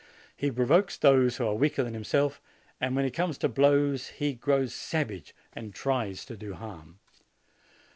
He 0.35 0.49
provokes 0.49 0.97
those 0.97 1.37
who 1.37 1.45
are 1.45 1.53
weaker 1.53 1.83
than 1.83 1.93
himself, 1.93 2.41
and 2.79 2.95
when 2.95 3.05
it 3.05 3.11
come 3.11 3.31
to 3.33 3.47
blows, 3.47 4.07
he 4.07 4.33
grows 4.33 4.73
savage 4.73 5.35
and 5.53 5.75
tries 5.75 6.25
to 6.25 6.35
do 6.35 6.55
harm. 6.55 6.97